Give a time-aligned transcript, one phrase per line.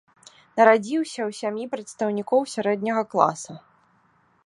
[0.59, 3.53] Нарадзіўся ў сям'і прадстаўнікоў сярэдняга класа.